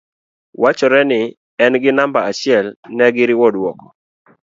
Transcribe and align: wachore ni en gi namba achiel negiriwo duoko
wachore 0.61 1.01
ni 1.09 1.19
en 1.63 1.73
gi 1.83 1.91
namba 1.97 2.19
achiel 2.29 2.65
negiriwo 2.97 3.45
duoko 3.55 3.87